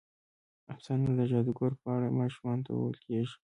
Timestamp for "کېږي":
3.05-3.35